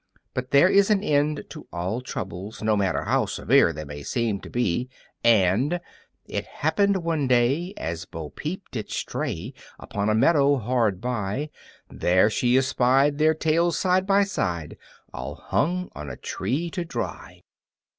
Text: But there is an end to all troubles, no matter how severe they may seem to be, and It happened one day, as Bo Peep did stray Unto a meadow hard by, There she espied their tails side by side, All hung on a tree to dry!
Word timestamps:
But 0.33 0.49
there 0.49 0.67
is 0.67 0.89
an 0.89 1.03
end 1.03 1.43
to 1.49 1.67
all 1.71 2.01
troubles, 2.01 2.63
no 2.63 2.75
matter 2.75 3.03
how 3.03 3.27
severe 3.27 3.71
they 3.71 3.83
may 3.85 4.01
seem 4.01 4.39
to 4.39 4.49
be, 4.49 4.89
and 5.23 5.79
It 6.25 6.47
happened 6.47 7.03
one 7.03 7.27
day, 7.27 7.75
as 7.77 8.05
Bo 8.05 8.31
Peep 8.31 8.63
did 8.71 8.89
stray 8.89 9.53
Unto 9.77 9.99
a 9.99 10.15
meadow 10.15 10.55
hard 10.55 11.01
by, 11.01 11.51
There 11.87 12.31
she 12.31 12.57
espied 12.57 13.19
their 13.19 13.35
tails 13.35 13.77
side 13.77 14.07
by 14.07 14.23
side, 14.23 14.75
All 15.13 15.35
hung 15.35 15.91
on 15.93 16.09
a 16.09 16.17
tree 16.17 16.71
to 16.71 16.83
dry! 16.83 17.43